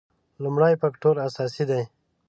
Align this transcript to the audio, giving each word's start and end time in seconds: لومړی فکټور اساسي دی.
لومړی 0.43 0.73
فکټور 0.81 1.15
اساسي 1.27 1.63
دی. 1.69 1.81